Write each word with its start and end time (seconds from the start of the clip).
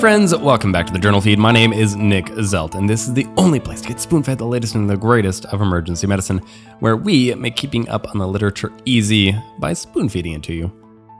friends, 0.00 0.34
welcome 0.34 0.72
back 0.72 0.86
to 0.86 0.94
the 0.94 0.98
Journal 0.98 1.20
Feed. 1.20 1.38
My 1.38 1.52
name 1.52 1.74
is 1.74 1.94
Nick 1.94 2.24
Zelt, 2.24 2.74
and 2.74 2.88
this 2.88 3.06
is 3.06 3.12
the 3.12 3.26
only 3.36 3.60
place 3.60 3.82
to 3.82 3.88
get 3.88 4.00
spoon 4.00 4.22
fed 4.22 4.38
the 4.38 4.46
latest 4.46 4.74
and 4.74 4.88
the 4.88 4.96
greatest 4.96 5.44
of 5.44 5.60
emergency 5.60 6.06
medicine, 6.06 6.40
where 6.78 6.96
we 6.96 7.34
make 7.34 7.54
keeping 7.54 7.86
up 7.90 8.08
on 8.08 8.16
the 8.16 8.26
literature 8.26 8.72
easy 8.86 9.36
by 9.58 9.74
spoon 9.74 10.08
feeding 10.08 10.32
it 10.32 10.42
to 10.44 10.54
you. 10.54 10.72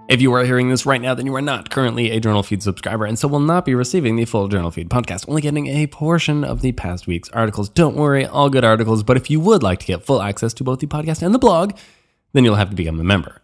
If 0.09 0.23
you 0.23 0.33
are 0.33 0.47
hearing 0.47 0.71
this 0.71 0.87
right 0.87 1.01
now, 1.01 1.13
then 1.13 1.27
you 1.27 1.35
are 1.37 1.43
not 1.43 1.69
currently 1.69 2.11
a 2.11 2.21
Journal 2.21 2.43
Feed 2.43 2.63
subscriber 2.63 3.05
and 3.05 3.19
so 3.19 3.29
will 3.29 3.39
not 3.39 3.67
be 3.67 3.75
receiving 3.75 4.17
the 4.17 4.25
full 4.25 4.49
Journal 4.49 4.71
Feed 4.71 4.89
podcast, 4.89 5.29
only 5.29 5.43
getting 5.43 5.67
a 5.67 5.87
portion 5.87 6.43
of 6.43 6.63
the 6.63 6.73
past 6.73 7.07
week's 7.07 7.29
articles. 7.29 7.69
Don't 7.69 7.97
worry, 7.97 8.25
all 8.25 8.49
good 8.49 8.65
articles, 8.65 9.03
but 9.03 9.19
if 9.19 9.29
you 9.29 9.41
would 9.41 9.63
like 9.63 9.81
to 9.81 9.87
get 9.87 10.07
full 10.07 10.23
access 10.23 10.55
to 10.55 10.65
both 10.65 10.79
the 10.79 10.87
podcast 10.87 11.21
and 11.21 11.35
the 11.35 11.39
blog, 11.39 11.77
then 12.33 12.47
you'll 12.47 12.55
have 12.55 12.71
to 12.71 12.77
become 12.77 12.99
a 12.99 13.05
member. 13.05 13.40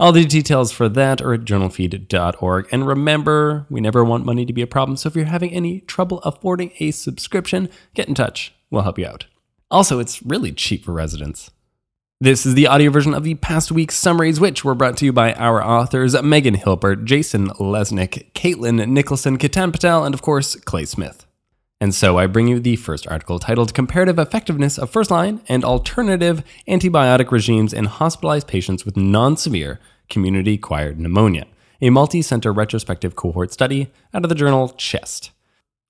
All 0.00 0.12
the 0.12 0.24
details 0.24 0.72
for 0.72 0.88
that 0.88 1.20
are 1.20 1.34
at 1.34 1.44
journalfeed.org. 1.44 2.68
And 2.72 2.86
remember, 2.86 3.66
we 3.68 3.82
never 3.82 4.02
want 4.02 4.24
money 4.24 4.46
to 4.46 4.52
be 4.54 4.62
a 4.62 4.66
problem, 4.66 4.96
so 4.96 5.10
if 5.10 5.14
you're 5.14 5.26
having 5.26 5.52
any 5.52 5.80
trouble 5.80 6.20
affording 6.20 6.72
a 6.80 6.90
subscription, 6.90 7.68
get 7.92 8.08
in 8.08 8.14
touch. 8.14 8.54
We'll 8.70 8.80
help 8.80 8.98
you 8.98 9.06
out. 9.06 9.26
Also, 9.70 9.98
it's 9.98 10.22
really 10.22 10.52
cheap 10.52 10.86
for 10.86 10.92
residents. 10.92 11.50
This 12.18 12.46
is 12.46 12.54
the 12.54 12.66
audio 12.66 12.90
version 12.90 13.12
of 13.12 13.24
the 13.24 13.34
past 13.34 13.70
week's 13.70 13.94
summaries, 13.94 14.40
which 14.40 14.64
were 14.64 14.74
brought 14.74 14.96
to 14.96 15.04
you 15.04 15.12
by 15.12 15.34
our 15.34 15.62
authors 15.62 16.20
Megan 16.22 16.54
Hilbert, 16.54 17.04
Jason 17.04 17.48
Lesnick, 17.48 18.32
Caitlin 18.32 18.88
Nicholson, 18.88 19.36
Kitan 19.36 19.70
Patel, 19.70 20.06
and 20.06 20.14
of 20.14 20.22
course, 20.22 20.56
Clay 20.56 20.86
Smith. 20.86 21.26
And 21.78 21.94
so 21.94 22.18
I 22.18 22.26
bring 22.26 22.46
you 22.46 22.60
the 22.60 22.76
first 22.76 23.06
article 23.06 23.38
titled 23.38 23.72
Comparative 23.72 24.18
Effectiveness 24.18 24.78
of 24.78 24.90
First 24.90 25.10
Line 25.10 25.40
and 25.48 25.64
Alternative 25.64 26.42
Antibiotic 26.68 27.30
Regimes 27.30 27.72
in 27.72 27.86
Hospitalized 27.86 28.46
Patients 28.46 28.84
with 28.84 28.98
Non 28.98 29.38
Severe 29.38 29.80
Community 30.10 30.54
Acquired 30.54 31.00
Pneumonia, 31.00 31.46
a 31.80 31.88
multi 31.88 32.20
center 32.20 32.52
retrospective 32.52 33.16
cohort 33.16 33.52
study 33.52 33.90
out 34.12 34.24
of 34.24 34.28
the 34.28 34.34
journal 34.34 34.68
Chest. 34.70 35.30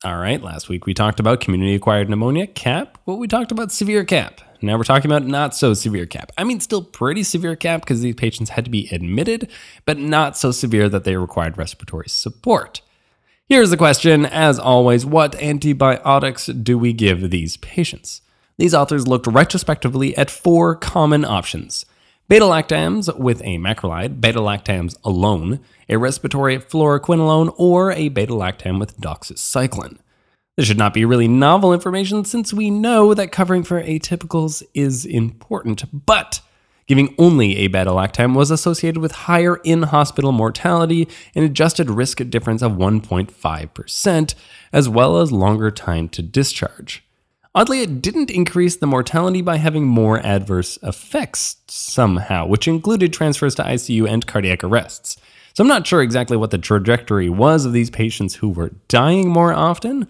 All 0.03 0.17
right, 0.17 0.41
last 0.41 0.71
week 0.71 0.87
we 0.87 0.95
talked 0.95 1.21
about 1.21 1.41
community 1.41 1.75
acquired 1.75 2.09
pneumonia, 2.09 2.47
CAP. 2.47 2.97
Well, 3.05 3.19
we 3.19 3.29
talked 3.29 3.53
about 3.53 3.71
severe 3.71 4.03
CAP. 4.03 4.41
Now 4.63 4.79
we're 4.79 4.85
talking 4.85 5.11
about 5.11 5.27
not 5.27 5.55
so 5.55 5.75
severe 5.75 6.07
CAP. 6.07 6.33
I 6.39 6.45
mean, 6.45 6.61
still 6.61 6.83
pretty 6.83 7.23
severe 7.23 7.55
CAP 7.55 7.83
because 7.83 8.01
these 8.01 8.15
patients 8.15 8.51
had 8.51 8.65
to 8.65 8.71
be 8.71 8.89
admitted, 8.93 9.51
but 9.85 9.99
not 9.99 10.39
so 10.39 10.53
severe 10.53 10.89
that 10.89 11.05
they 11.05 11.17
required 11.17 11.59
respiratory 11.59 12.09
support. 12.09 12.81
Here's 13.47 13.69
the 13.69 13.77
question 13.77 14.25
as 14.25 14.59
always 14.59 15.05
what 15.05 15.35
antibiotics 15.35 16.47
do 16.47 16.79
we 16.79 16.95
give 16.95 17.29
these 17.31 17.59
patients? 17.59 18.23
These 18.57 18.73
authors 18.73 19.07
looked 19.07 19.27
retrospectively 19.27 20.17
at 20.17 20.31
four 20.31 20.77
common 20.77 21.27
options 21.27 21.85
beta 22.31 22.45
lactams 22.45 23.13
with 23.19 23.43
a 23.43 23.59
macrolide, 23.59 24.21
beta 24.21 24.39
lactams 24.39 24.97
alone, 25.03 25.59
a 25.89 25.99
respiratory 25.99 26.59
fluoroquinolone, 26.59 27.53
or 27.59 27.91
a 27.91 28.09
beta 28.09 28.33
lactam 28.33 28.79
with 28.79 28.97
doxycycline. 29.01 29.99
This 30.57 30.67
should 30.67 30.79
not 30.79 30.95
be 30.95 31.05
really 31.05 31.27
novel 31.27 31.75
information 31.75 32.25
since 32.25 32.55
we 32.55 32.71
know 32.71 33.15
that 33.15 33.33
covering 33.33 33.65
for 33.65 33.83
atypicals 33.83 34.63
is 34.75 35.05
important, 35.05 35.83
but 36.07 36.41
Giving 36.87 37.15
only 37.19 37.59
a 37.59 37.69
beta 37.69 37.91
lactam 37.91 38.35
was 38.35 38.51
associated 38.51 38.99
with 38.99 39.13
higher 39.13 39.61
in 39.63 39.85
hospital 39.85 40.33
mortality 40.33 41.07
and 41.37 41.45
adjusted 41.45 41.89
risk 41.89 42.19
difference 42.31 42.63
of 42.63 42.73
1.5%, 42.73 44.35
as 44.73 44.89
well 44.89 45.19
as 45.19 45.31
longer 45.31 45.71
time 45.71 46.09
to 46.09 46.21
discharge. 46.21 47.05
Oddly, 47.55 47.81
it 47.81 48.01
didn't 48.01 48.31
increase 48.31 48.77
the 48.77 48.87
mortality 48.87 49.43
by 49.43 49.57
having 49.57 49.85
more 49.85 50.25
adverse 50.25 50.79
effects 50.83 51.57
somehow, 51.67 52.47
which 52.47 52.69
included 52.69 53.13
transfers 53.13 53.55
to 53.57 53.63
ICU 53.63 54.09
and 54.09 54.27
cardiac 54.27 54.63
arrests. 54.63 55.17
So 55.55 55.65
I'm 55.65 55.69
not 55.69 55.87
sure 55.87 56.01
exactly 56.01 56.37
what 56.37 56.53
the 56.53 56.59
trajectory 56.59 57.29
was 57.29 57.65
of 57.65 57.73
these 57.73 57.91
patients 57.91 58.37
who 58.37 58.51
were 58.51 58.71
dying 58.87 59.29
more 59.29 59.53
often, 59.53 60.07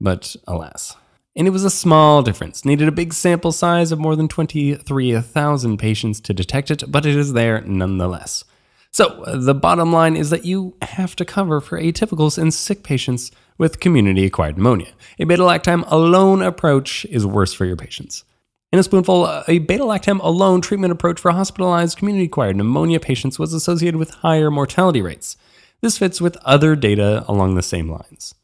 but 0.00 0.36
alas 0.46 0.94
and 1.36 1.46
it 1.46 1.50
was 1.50 1.64
a 1.64 1.70
small 1.70 2.22
difference. 2.22 2.64
Needed 2.64 2.88
a 2.88 2.92
big 2.92 3.12
sample 3.12 3.52
size 3.52 3.92
of 3.92 3.98
more 3.98 4.16
than 4.16 4.26
23,000 4.26 5.76
patients 5.76 6.18
to 6.20 6.32
detect 6.32 6.70
it, 6.70 6.84
but 6.90 7.04
it 7.04 7.14
is 7.14 7.34
there 7.34 7.60
nonetheless. 7.60 8.44
So, 8.90 9.22
uh, 9.24 9.36
the 9.36 9.54
bottom 9.54 9.92
line 9.92 10.16
is 10.16 10.30
that 10.30 10.46
you 10.46 10.74
have 10.80 11.14
to 11.16 11.26
cover 11.26 11.60
for 11.60 11.78
atypicals 11.78 12.38
in 12.38 12.50
sick 12.50 12.82
patients 12.82 13.30
with 13.58 13.80
community 13.80 14.24
acquired 14.24 14.56
pneumonia. 14.56 14.92
A 15.18 15.24
beta 15.24 15.42
lactam 15.42 15.84
alone 15.90 16.42
approach 16.42 17.04
is 17.06 17.26
worse 17.26 17.52
for 17.52 17.64
your 17.64 17.76
patients. 17.76 18.24
In 18.72 18.78
a 18.78 18.82
spoonful, 18.82 19.44
a 19.48 19.58
beta 19.58 19.84
lactam 19.84 20.20
alone 20.22 20.60
treatment 20.60 20.92
approach 20.92 21.20
for 21.20 21.30
hospitalized 21.30 21.96
community 21.96 22.26
acquired 22.26 22.56
pneumonia 22.56 23.00
patients 23.00 23.38
was 23.38 23.52
associated 23.52 23.96
with 23.96 24.10
higher 24.10 24.50
mortality 24.50 25.00
rates. 25.00 25.36
This 25.80 25.98
fits 25.98 26.20
with 26.20 26.36
other 26.38 26.74
data 26.74 27.24
along 27.28 27.54
the 27.54 27.62
same 27.62 27.90
lines. 27.90 28.34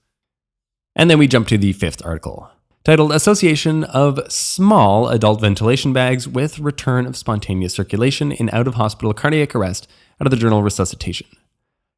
And 0.95 1.11
then 1.11 1.19
we 1.19 1.27
jump 1.27 1.49
to 1.49 1.59
the 1.59 1.73
fifth 1.73 2.05
article 2.05 2.51
titled 2.85 3.13
Association 3.13 3.85
of 3.85 4.21
Small 4.31 5.09
Adult 5.09 5.41
Ventilation 5.41 5.93
Bags 5.93 6.27
with 6.27 6.59
Return 6.59 7.07
of 7.07 7.17
Spontaneous 7.17 7.75
Circulation 7.75 8.33
in 8.33 8.51
Out 8.51 8.67
of 8.67 8.75
Hospital 8.75 9.15
Cardiac 9.15 9.55
Arrest 9.55 9.89
out 10.21 10.27
of 10.27 10.31
the 10.33 10.37
journal 10.37 10.63
Resuscitation. 10.63 11.29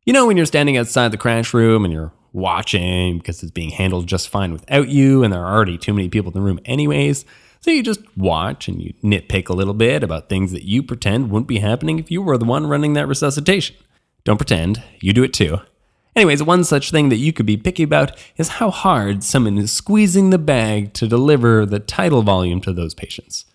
You 0.04 0.12
know, 0.12 0.26
when 0.26 0.36
you're 0.36 0.44
standing 0.44 0.76
outside 0.76 1.10
the 1.10 1.16
crash 1.16 1.54
room 1.54 1.84
and 1.84 1.92
you're 1.92 2.12
watching 2.34 3.18
because 3.18 3.42
it's 3.42 3.52
being 3.52 3.70
handled 3.70 4.06
just 4.06 4.28
fine 4.28 4.52
without 4.52 4.88
you, 4.88 5.22
and 5.22 5.32
there 5.32 5.42
are 5.42 5.54
already 5.54 5.78
too 5.78 5.94
many 5.94 6.08
people 6.08 6.30
in 6.30 6.34
the 6.34 6.44
room, 6.44 6.60
anyways. 6.66 7.24
So 7.60 7.70
you 7.70 7.82
just 7.82 8.00
watch 8.14 8.68
and 8.68 8.82
you 8.82 8.92
nitpick 9.02 9.48
a 9.48 9.54
little 9.54 9.72
bit 9.72 10.02
about 10.02 10.28
things 10.28 10.52
that 10.52 10.64
you 10.64 10.82
pretend 10.82 11.30
wouldn't 11.30 11.48
be 11.48 11.60
happening 11.60 11.98
if 11.98 12.10
you 12.10 12.20
were 12.20 12.36
the 12.36 12.44
one 12.44 12.66
running 12.66 12.92
that 12.92 13.08
resuscitation. 13.08 13.76
Don't 14.24 14.36
pretend, 14.36 14.82
you 15.00 15.14
do 15.14 15.22
it 15.22 15.32
too. 15.32 15.58
Anyways, 16.16 16.42
one 16.42 16.64
such 16.64 16.90
thing 16.90 17.08
that 17.08 17.16
you 17.16 17.32
could 17.32 17.46
be 17.46 17.56
picky 17.56 17.82
about 17.82 18.16
is 18.36 18.48
how 18.48 18.70
hard 18.70 19.24
someone 19.24 19.58
is 19.58 19.72
squeezing 19.72 20.30
the 20.30 20.38
bag 20.38 20.92
to 20.94 21.08
deliver 21.08 21.66
the 21.66 21.80
tidal 21.80 22.22
volume 22.22 22.60
to 22.60 22.72
those 22.72 22.94
patients. 22.94 23.46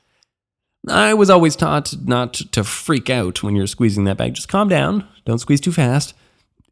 I 0.88 1.14
was 1.14 1.30
always 1.30 1.56
taught 1.56 1.94
not 2.06 2.34
to 2.34 2.64
freak 2.64 3.10
out 3.10 3.44
when 3.44 3.56
you're 3.56 3.68
squeezing 3.68 4.06
that 4.06 4.18
bag. 4.18 4.34
Just 4.34 4.50
calm 4.50 4.70
down, 4.70 5.08
don't 5.26 5.40
squeeze 5.40 5.62
too 5.62 5.72
fast. 5.72 6.14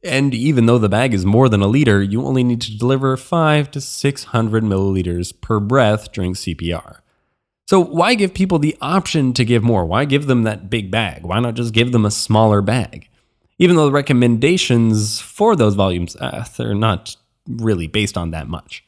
And 0.04 0.34
even 0.34 0.66
though 0.66 0.78
the 0.78 0.90
bag 0.90 1.14
is 1.14 1.26
more 1.26 1.50
than 1.50 1.62
a 1.62 1.68
liter, 1.68 2.02
you 2.02 2.24
only 2.24 2.44
need 2.44 2.62
to 2.62 2.78
deliver 2.78 3.18
5 3.18 3.72
to 3.72 3.82
600 3.82 4.64
milliliters 4.64 5.34
per 5.42 5.60
breath 5.60 6.12
during 6.12 6.34
CPR. 6.34 7.00
So, 7.68 7.82
why 7.82 8.16
give 8.16 8.34
people 8.34 8.60
the 8.60 8.78
option 8.80 9.34
to 9.34 9.44
give 9.44 9.64
more? 9.64 9.86
Why 9.86 10.06
give 10.06 10.28
them 10.28 10.44
that 10.44 10.70
big 10.70 10.90
bag? 10.90 11.24
Why 11.24 11.40
not 11.40 11.56
just 11.56 11.74
give 11.74 11.92
them 11.92 12.06
a 12.06 12.12
smaller 12.12 12.62
bag? 12.62 13.10
even 13.60 13.76
though 13.76 13.86
the 13.86 13.92
recommendations 13.92 15.20
for 15.20 15.56
those 15.56 15.76
volumes 15.76 16.16
uh, 16.18 16.46
they're 16.58 16.76
not 16.76 17.16
really 17.48 17.88
based 17.88 18.18
on 18.18 18.32
that 18.32 18.48
much. 18.48 18.84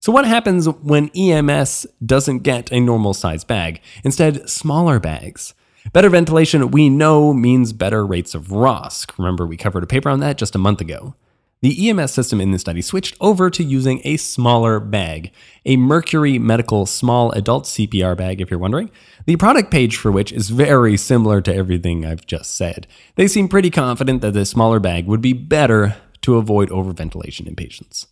So 0.00 0.12
what 0.12 0.26
happens 0.26 0.68
when 0.68 1.10
EMS 1.16 1.86
doesn't 2.04 2.40
get 2.40 2.70
a 2.70 2.78
normal 2.78 3.14
size 3.14 3.42
bag, 3.42 3.80
instead 4.04 4.48
smaller 4.48 5.00
bags? 5.00 5.54
Better 5.92 6.10
ventilation 6.10 6.70
we 6.70 6.88
know 6.88 7.32
means 7.32 7.72
better 7.72 8.06
rates 8.06 8.34
of 8.34 8.48
ROSC. 8.48 9.16
Remember 9.18 9.46
we 9.46 9.56
covered 9.56 9.82
a 9.82 9.86
paper 9.86 10.10
on 10.10 10.20
that 10.20 10.38
just 10.38 10.54
a 10.54 10.58
month 10.58 10.80
ago. 10.80 11.14
The 11.60 11.88
EMS 11.88 12.12
system 12.12 12.40
in 12.40 12.52
this 12.52 12.60
study 12.60 12.82
switched 12.82 13.16
over 13.20 13.50
to 13.50 13.64
using 13.64 14.00
a 14.04 14.16
smaller 14.16 14.78
bag, 14.78 15.32
a 15.64 15.76
Mercury 15.76 16.38
Medical 16.38 16.86
Small 16.86 17.32
Adult 17.32 17.64
CPR 17.64 18.16
bag, 18.16 18.40
if 18.40 18.48
you're 18.48 18.60
wondering, 18.60 18.90
the 19.26 19.34
product 19.34 19.72
page 19.72 19.96
for 19.96 20.12
which 20.12 20.30
is 20.30 20.50
very 20.50 20.96
similar 20.96 21.40
to 21.40 21.52
everything 21.52 22.06
I've 22.06 22.26
just 22.26 22.54
said. 22.54 22.86
They 23.16 23.26
seem 23.26 23.48
pretty 23.48 23.70
confident 23.70 24.22
that 24.22 24.34
this 24.34 24.50
smaller 24.50 24.78
bag 24.78 25.06
would 25.06 25.20
be 25.20 25.32
better 25.32 25.96
to 26.22 26.36
avoid 26.36 26.68
overventilation 26.68 27.48
in 27.48 27.56
patients. 27.56 28.06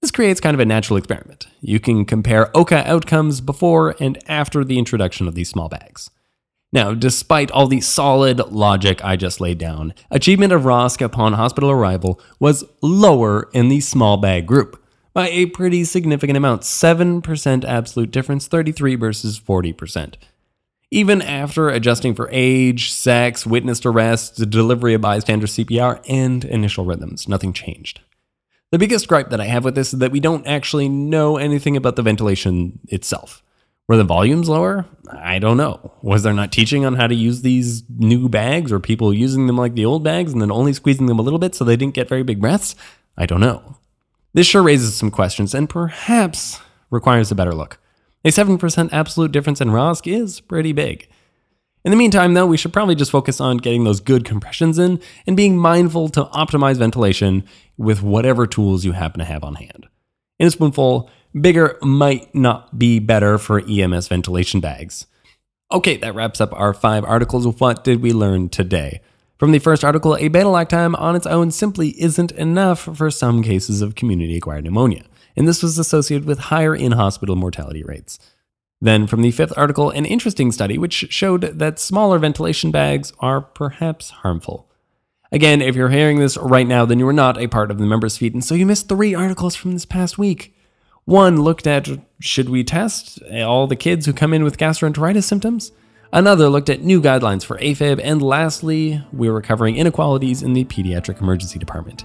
This 0.00 0.10
creates 0.10 0.40
kind 0.40 0.54
of 0.54 0.60
a 0.60 0.64
natural 0.64 0.96
experiment. 0.96 1.46
You 1.60 1.78
can 1.78 2.04
compare 2.04 2.46
OHCA 2.46 2.84
outcomes 2.84 3.40
before 3.40 3.94
and 4.00 4.18
after 4.28 4.64
the 4.64 4.78
introduction 4.78 5.28
of 5.28 5.36
these 5.36 5.50
small 5.50 5.68
bags. 5.68 6.10
Now, 6.72 6.92
despite 6.92 7.50
all 7.50 7.66
the 7.66 7.80
solid 7.80 8.38
logic 8.52 9.02
I 9.02 9.16
just 9.16 9.40
laid 9.40 9.58
down, 9.58 9.94
achievement 10.10 10.52
of 10.52 10.62
ROSC 10.62 11.00
upon 11.00 11.32
hospital 11.32 11.70
arrival 11.70 12.20
was 12.38 12.64
lower 12.82 13.48
in 13.54 13.68
the 13.68 13.80
small 13.80 14.18
bag 14.18 14.46
group 14.46 14.82
by 15.14 15.30
a 15.30 15.46
pretty 15.46 15.84
significant 15.84 16.36
amount 16.36 16.62
7% 16.62 17.64
absolute 17.64 18.10
difference, 18.10 18.46
33 18.46 18.96
versus 18.96 19.40
40%. 19.40 20.14
Even 20.90 21.22
after 21.22 21.70
adjusting 21.70 22.14
for 22.14 22.28
age, 22.32 22.92
sex, 22.92 23.46
witnessed 23.46 23.86
arrest, 23.86 24.36
the 24.36 24.46
delivery 24.46 24.94
of 24.94 25.00
bystander 25.00 25.46
CPR, 25.46 26.02
and 26.08 26.44
initial 26.44 26.84
rhythms, 26.84 27.28
nothing 27.28 27.52
changed. 27.52 28.00
The 28.70 28.78
biggest 28.78 29.08
gripe 29.08 29.30
that 29.30 29.40
I 29.40 29.46
have 29.46 29.64
with 29.64 29.74
this 29.74 29.94
is 29.94 30.00
that 30.00 30.12
we 30.12 30.20
don't 30.20 30.46
actually 30.46 30.88
know 30.88 31.38
anything 31.38 31.76
about 31.76 31.96
the 31.96 32.02
ventilation 32.02 32.78
itself. 32.88 33.42
Were 33.88 33.96
the 33.96 34.04
volumes 34.04 34.50
lower? 34.50 34.84
I 35.10 35.38
don't 35.38 35.56
know. 35.56 35.92
Was 36.02 36.22
there 36.22 36.34
not 36.34 36.52
teaching 36.52 36.84
on 36.84 36.96
how 36.96 37.06
to 37.06 37.14
use 37.14 37.40
these 37.40 37.84
new 37.88 38.28
bags 38.28 38.70
or 38.70 38.80
people 38.80 39.14
using 39.14 39.46
them 39.46 39.56
like 39.56 39.74
the 39.74 39.86
old 39.86 40.04
bags 40.04 40.30
and 40.30 40.42
then 40.42 40.52
only 40.52 40.74
squeezing 40.74 41.06
them 41.06 41.18
a 41.18 41.22
little 41.22 41.38
bit 41.38 41.54
so 41.54 41.64
they 41.64 41.76
didn't 41.76 41.94
get 41.94 42.08
very 42.08 42.22
big 42.22 42.38
breaths? 42.38 42.74
I 43.16 43.24
don't 43.24 43.40
know. 43.40 43.78
This 44.34 44.46
sure 44.46 44.62
raises 44.62 44.94
some 44.94 45.10
questions 45.10 45.54
and 45.54 45.70
perhaps 45.70 46.60
requires 46.90 47.30
a 47.30 47.34
better 47.34 47.54
look. 47.54 47.78
A 48.26 48.28
7% 48.28 48.92
absolute 48.92 49.32
difference 49.32 49.60
in 49.60 49.70
ROSC 49.70 50.12
is 50.12 50.40
pretty 50.40 50.72
big. 50.72 51.08
In 51.82 51.90
the 51.90 51.96
meantime, 51.96 52.34
though, 52.34 52.46
we 52.46 52.58
should 52.58 52.74
probably 52.74 52.94
just 52.94 53.10
focus 53.10 53.40
on 53.40 53.56
getting 53.56 53.84
those 53.84 54.00
good 54.00 54.26
compressions 54.26 54.78
in 54.78 55.00
and 55.26 55.34
being 55.34 55.56
mindful 55.56 56.10
to 56.10 56.24
optimize 56.24 56.76
ventilation 56.76 57.42
with 57.78 58.02
whatever 58.02 58.46
tools 58.46 58.84
you 58.84 58.92
happen 58.92 59.20
to 59.20 59.24
have 59.24 59.42
on 59.42 59.54
hand. 59.54 59.86
In 60.38 60.46
a 60.46 60.50
spoonful, 60.50 61.08
bigger 61.38 61.78
might 61.82 62.34
not 62.34 62.78
be 62.78 62.98
better 62.98 63.38
for 63.38 63.60
EMS 63.60 64.08
ventilation 64.08 64.60
bags. 64.60 65.06
Okay, 65.70 65.96
that 65.98 66.14
wraps 66.14 66.40
up 66.40 66.52
our 66.52 66.72
five 66.72 67.04
articles. 67.04 67.46
What 67.60 67.84
did 67.84 68.00
we 68.00 68.12
learn 68.12 68.48
today? 68.48 69.00
From 69.38 69.52
the 69.52 69.58
first 69.58 69.84
article, 69.84 70.16
a 70.16 70.28
beta 70.28 70.46
lactam 70.46 70.98
on 70.98 71.14
its 71.14 71.26
own 71.26 71.50
simply 71.50 71.90
isn't 72.00 72.32
enough 72.32 72.80
for 72.80 73.10
some 73.10 73.42
cases 73.42 73.82
of 73.82 73.94
community 73.94 74.36
acquired 74.36 74.64
pneumonia, 74.64 75.04
and 75.36 75.46
this 75.46 75.62
was 75.62 75.78
associated 75.78 76.26
with 76.26 76.38
higher 76.38 76.74
in 76.74 76.92
hospital 76.92 77.36
mortality 77.36 77.84
rates. 77.84 78.18
Then, 78.80 79.06
from 79.06 79.22
the 79.22 79.30
fifth 79.30 79.52
article, 79.56 79.90
an 79.90 80.06
interesting 80.06 80.52
study 80.52 80.78
which 80.78 81.12
showed 81.12 81.42
that 81.42 81.78
smaller 81.78 82.18
ventilation 82.18 82.70
bags 82.70 83.12
are 83.20 83.40
perhaps 83.40 84.10
harmful. 84.10 84.68
Again, 85.30 85.60
if 85.60 85.76
you're 85.76 85.90
hearing 85.90 86.18
this 86.18 86.36
right 86.38 86.66
now, 86.66 86.84
then 86.84 86.98
you 86.98 87.06
are 87.06 87.12
not 87.12 87.38
a 87.38 87.48
part 87.48 87.70
of 87.70 87.78
the 87.78 87.86
members 87.86 88.16
feed, 88.16 88.34
and 88.34 88.44
so 88.44 88.54
you 88.54 88.66
missed 88.66 88.88
three 88.88 89.14
articles 89.14 89.54
from 89.54 89.72
this 89.72 89.84
past 89.84 90.16
week. 90.16 90.54
One 91.08 91.40
looked 91.40 91.66
at 91.66 91.88
should 92.20 92.50
we 92.50 92.62
test 92.62 93.22
all 93.32 93.66
the 93.66 93.76
kids 93.76 94.04
who 94.04 94.12
come 94.12 94.34
in 94.34 94.44
with 94.44 94.58
gastroenteritis 94.58 95.24
symptoms? 95.24 95.72
Another 96.12 96.50
looked 96.50 96.68
at 96.68 96.82
new 96.82 97.00
guidelines 97.00 97.46
for 97.46 97.56
AFib, 97.60 97.98
and 98.04 98.20
lastly, 98.20 99.02
we 99.10 99.30
were 99.30 99.40
covering 99.40 99.78
inequalities 99.78 100.42
in 100.42 100.52
the 100.52 100.66
pediatric 100.66 101.22
emergency 101.22 101.58
department. 101.58 102.04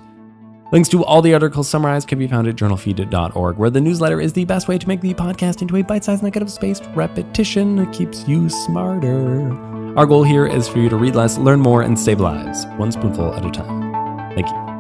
Links 0.72 0.88
to 0.88 1.04
all 1.04 1.22
the 1.22 1.34
articles 1.34 1.68
summarized 1.68 2.08
can 2.08 2.18
be 2.18 2.30
found 2.30 2.48
at 2.48 2.56
journalfeed.org, 2.56 3.58
where 3.58 3.70
the 3.70 3.82
newsletter 3.82 4.22
is 4.22 4.32
the 4.32 4.46
best 4.46 4.70
way 4.70 4.78
to 4.78 4.88
make 4.88 5.02
the 5.02 5.14
podcast 5.14 5.62
into 5.62 5.76
a 5.76 5.82
bite 5.82 6.06
sized 6.06 6.24
nugget 6.24 6.42
of 6.42 6.50
spaced 6.50 6.86
repetition 6.96 7.76
that 7.76 7.92
keeps 7.92 8.26
you 8.26 8.48
smarter. 8.48 9.52
Our 9.98 10.06
goal 10.06 10.24
here 10.24 10.48
is 10.48 10.70
for 10.70 10.80
you 10.80 10.88
to 10.88 10.96
read 10.96 11.16
less, 11.16 11.38
learn 11.38 11.60
more, 11.60 11.82
and 11.82 12.00
save 12.00 12.22
lives, 12.22 12.66
one 12.78 12.94
spoonful 12.94 13.34
at 13.34 13.46
a 13.46 13.52
time. 13.52 14.32
Thank 14.34 14.48
you. 14.48 14.73